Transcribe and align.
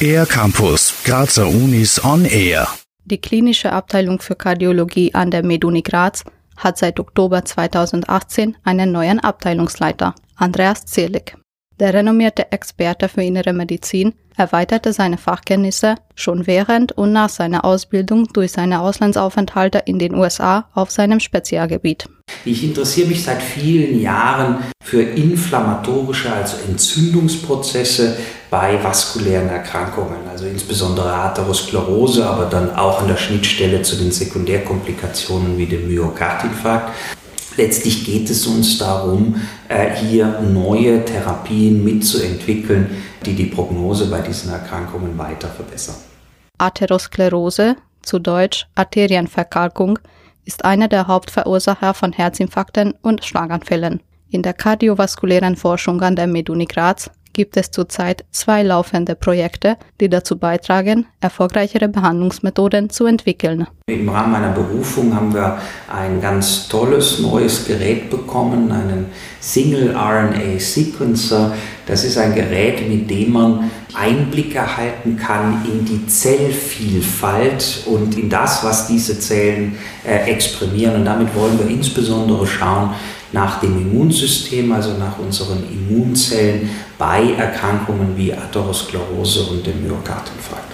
Air 0.00 0.26
Campus, 0.26 0.94
Grazer 1.04 1.48
Unis 1.48 2.02
on 2.04 2.24
Air. 2.24 2.68
Die 3.04 3.20
klinische 3.20 3.72
Abteilung 3.72 4.20
für 4.20 4.36
Kardiologie 4.36 5.14
an 5.14 5.30
der 5.30 5.44
Meduni 5.44 5.82
Graz 5.82 6.24
hat 6.56 6.78
seit 6.78 7.00
Oktober 7.00 7.44
2018 7.44 8.56
einen 8.64 8.92
neuen 8.92 9.18
Abteilungsleiter, 9.18 10.14
Andreas 10.36 10.86
Zierlik. 10.86 11.36
Der 11.80 11.94
renommierte 11.94 12.50
Experte 12.50 13.08
für 13.08 13.22
innere 13.22 13.52
Medizin 13.52 14.14
erweiterte 14.36 14.92
seine 14.92 15.16
Fachkenntnisse 15.16 15.94
schon 16.16 16.48
während 16.48 16.90
und 16.92 17.12
nach 17.12 17.28
seiner 17.28 17.64
Ausbildung 17.64 18.26
durch 18.32 18.50
seine 18.50 18.80
Auslandsaufenthalte 18.80 19.82
in 19.84 20.00
den 20.00 20.14
USA 20.16 20.68
auf 20.74 20.90
seinem 20.90 21.20
Spezialgebiet. 21.20 22.08
Ich 22.44 22.64
interessiere 22.64 23.08
mich 23.08 23.22
seit 23.22 23.40
vielen 23.40 24.00
Jahren 24.00 24.58
für 24.82 25.02
inflammatorische, 25.02 26.32
also 26.32 26.56
Entzündungsprozesse 26.68 28.16
bei 28.50 28.82
vaskulären 28.82 29.48
Erkrankungen, 29.48 30.26
also 30.28 30.46
insbesondere 30.46 31.12
Atherosklerose, 31.12 32.26
aber 32.26 32.46
dann 32.46 32.74
auch 32.74 33.02
an 33.02 33.08
der 33.08 33.16
Schnittstelle 33.16 33.82
zu 33.82 33.96
den 33.96 34.10
Sekundärkomplikationen 34.10 35.58
wie 35.58 35.66
dem 35.66 35.86
Myokardinfarkt. 35.86 36.92
Letztlich 37.58 38.04
geht 38.04 38.30
es 38.30 38.46
uns 38.46 38.78
darum, 38.78 39.34
äh, 39.68 39.90
hier 39.96 40.40
neue 40.40 41.04
Therapien 41.04 41.82
mitzuentwickeln, 41.82 42.88
die 43.26 43.34
die 43.34 43.46
Prognose 43.46 44.06
bei 44.06 44.20
diesen 44.20 44.52
Erkrankungen 44.52 45.18
weiter 45.18 45.48
verbessern. 45.48 45.96
Atherosklerose, 46.58 47.74
zu 48.00 48.20
Deutsch 48.20 48.68
Arterienverkalkung, 48.76 49.98
ist 50.44 50.64
einer 50.64 50.86
der 50.86 51.08
Hauptverursacher 51.08 51.94
von 51.94 52.12
Herzinfarkten 52.12 52.94
und 53.02 53.24
Schlaganfällen. 53.24 54.00
In 54.30 54.42
der 54.42 54.52
kardiovaskulären 54.52 55.56
Forschung 55.56 56.00
an 56.02 56.14
der 56.14 56.28
Meduni 56.28 56.66
Graz 56.66 57.10
gibt 57.38 57.56
es 57.56 57.70
zurzeit 57.70 58.24
zwei 58.32 58.64
laufende 58.64 59.14
Projekte, 59.14 59.76
die 60.00 60.08
dazu 60.08 60.36
beitragen, 60.36 61.06
erfolgreichere 61.20 61.88
Behandlungsmethoden 61.88 62.90
zu 62.90 63.06
entwickeln. 63.06 63.68
Im 63.88 64.08
Rahmen 64.08 64.32
meiner 64.32 64.50
Berufung 64.50 65.14
haben 65.14 65.32
wir 65.32 65.56
ein 65.88 66.20
ganz 66.20 66.66
tolles 66.66 67.20
neues 67.20 67.64
Gerät 67.64 68.10
bekommen, 68.10 68.72
einen 68.72 69.06
Single 69.38 69.94
RNA 69.94 70.58
Sequencer. 70.58 71.54
Das 71.88 72.04
ist 72.04 72.18
ein 72.18 72.34
Gerät, 72.34 72.86
mit 72.86 73.10
dem 73.10 73.32
man 73.32 73.70
Einblick 73.94 74.54
erhalten 74.54 75.16
kann 75.16 75.64
in 75.64 75.86
die 75.86 76.06
Zellvielfalt 76.06 77.84
und 77.86 78.16
in 78.18 78.28
das, 78.28 78.62
was 78.62 78.86
diese 78.86 79.18
Zellen 79.18 79.78
äh, 80.06 80.30
exprimieren. 80.30 80.96
Und 80.96 81.06
damit 81.06 81.34
wollen 81.34 81.58
wir 81.58 81.66
insbesondere 81.66 82.46
schauen, 82.46 82.90
nach 83.32 83.60
dem 83.60 83.76
Immunsystem, 83.78 84.70
also 84.72 84.92
nach 84.98 85.18
unseren 85.18 85.64
Immunzellen 85.70 86.68
bei 86.98 87.32
Erkrankungen 87.32 88.16
wie 88.16 88.34
Atherosklerose 88.34 89.44
und 89.50 89.66
dem 89.66 89.82
Myokardinfarkt. 89.82 90.72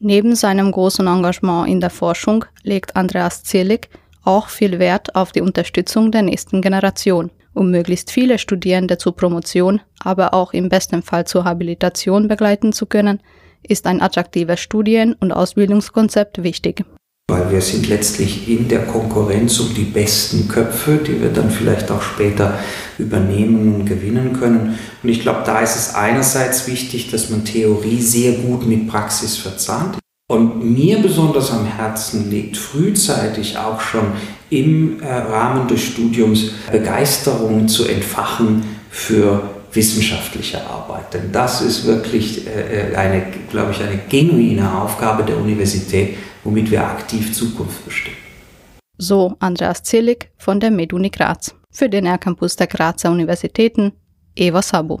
Neben 0.00 0.34
seinem 0.34 0.72
großen 0.72 1.06
Engagement 1.06 1.68
in 1.68 1.80
der 1.80 1.90
Forschung 1.90 2.46
legt 2.62 2.96
Andreas 2.96 3.42
Zierlik 3.42 3.90
auch 4.24 4.48
viel 4.48 4.78
Wert 4.78 5.14
auf 5.14 5.32
die 5.32 5.40
Unterstützung 5.40 6.10
der 6.10 6.22
nächsten 6.22 6.62
Generation, 6.62 7.30
um 7.58 7.70
möglichst 7.70 8.10
viele 8.10 8.38
Studierende 8.38 8.98
zur 8.98 9.16
Promotion, 9.16 9.80
aber 10.00 10.32
auch 10.32 10.52
im 10.52 10.68
besten 10.68 11.02
Fall 11.02 11.26
zur 11.26 11.44
Habilitation 11.44 12.28
begleiten 12.28 12.72
zu 12.72 12.86
können, 12.86 13.20
ist 13.62 13.86
ein 13.86 14.00
attraktives 14.00 14.60
Studien- 14.60 15.16
und 15.18 15.32
Ausbildungskonzept 15.32 16.42
wichtig 16.42 16.84
weil 17.30 17.50
wir 17.52 17.60
sind 17.60 17.88
letztlich 17.88 18.48
in 18.48 18.68
der 18.68 18.86
Konkurrenz 18.86 19.60
um 19.60 19.74
die 19.74 19.84
besten 19.84 20.48
Köpfe, 20.48 20.96
die 20.96 21.20
wir 21.20 21.28
dann 21.28 21.50
vielleicht 21.50 21.90
auch 21.90 22.00
später 22.00 22.58
übernehmen 22.98 23.74
und 23.74 23.84
gewinnen 23.84 24.32
können. 24.32 24.78
Und 25.02 25.08
ich 25.08 25.20
glaube, 25.20 25.42
da 25.44 25.60
ist 25.60 25.76
es 25.76 25.94
einerseits 25.94 26.66
wichtig, 26.66 27.10
dass 27.10 27.28
man 27.28 27.44
Theorie 27.44 28.00
sehr 28.00 28.32
gut 28.32 28.66
mit 28.66 28.88
Praxis 28.88 29.36
verzahnt. 29.36 29.98
Und 30.30 30.62
mir 30.62 30.98
besonders 30.98 31.50
am 31.50 31.64
Herzen 31.64 32.30
liegt 32.30 32.58
frühzeitig 32.58 33.56
auch 33.56 33.80
schon 33.80 34.12
im 34.50 35.00
äh, 35.00 35.06
Rahmen 35.06 35.66
des 35.68 35.80
Studiums 35.80 36.50
Begeisterung 36.70 37.66
zu 37.66 37.86
entfachen 37.86 38.62
für 38.90 39.42
wissenschaftliche 39.72 40.66
Arbeit. 40.66 41.14
Denn 41.14 41.32
das 41.32 41.62
ist 41.62 41.86
wirklich 41.86 42.46
äh, 42.46 42.90
äh, 42.90 42.94
eine, 42.94 43.22
glaube 43.50 43.72
ich, 43.72 43.82
eine 43.82 43.98
genuine 44.10 44.82
Aufgabe 44.82 45.24
der 45.24 45.38
Universität, 45.38 46.18
womit 46.44 46.70
wir 46.70 46.84
aktiv 46.84 47.32
Zukunft 47.32 47.86
bestimmen. 47.86 48.16
So 48.98 49.34
Andreas 49.38 49.82
Zillig 49.82 50.30
von 50.36 50.60
der 50.60 50.70
Meduni 50.70 51.08
Graz. 51.08 51.54
Für 51.70 51.88
den 51.88 52.04
R-Campus 52.04 52.56
der 52.56 52.66
Grazer 52.66 53.10
Universitäten, 53.10 53.92
Eva 54.34 54.60
Sabo. 54.60 55.00